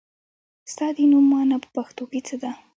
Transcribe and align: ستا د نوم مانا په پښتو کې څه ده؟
ستا 0.71 0.87
د 0.95 0.99
نوم 1.11 1.25
مانا 1.31 1.57
په 1.63 1.69
پښتو 1.75 2.03
کې 2.11 2.19
څه 2.27 2.35
ده؟ 2.41 2.51